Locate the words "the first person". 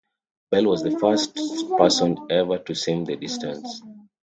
0.81-2.17